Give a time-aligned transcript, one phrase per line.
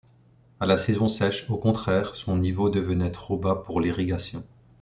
[0.59, 4.43] À la saison sèche, au contraire, son niveau devenait trop bas pour l'irrigation.